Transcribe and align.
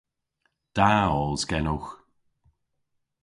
Da 0.75 0.91
os 1.23 1.41
genowgh. 1.49 1.91